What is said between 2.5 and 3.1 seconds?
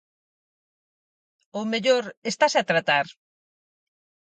a tratar?